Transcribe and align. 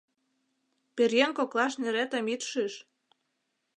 Пӧръеҥ 0.95 1.31
коклаш 1.37 1.73
неретым 1.81 2.25
ит 2.33 2.41
шӱш! 2.49 2.73